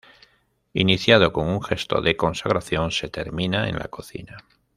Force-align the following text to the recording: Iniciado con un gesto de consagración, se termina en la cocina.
Iniciado 0.73 1.31
con 1.31 1.47
un 1.47 1.61
gesto 1.61 2.01
de 2.01 2.17
consagración, 2.17 2.89
se 2.89 3.07
termina 3.07 3.69
en 3.69 3.77
la 3.77 3.87
cocina. 3.87 4.37